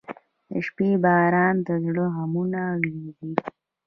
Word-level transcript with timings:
•د 0.49 0.51
شپې 0.67 0.89
باران 1.03 1.55
د 1.67 1.69
زړه 1.85 2.05
غمونه 2.15 2.61
وینځي. 2.81 3.31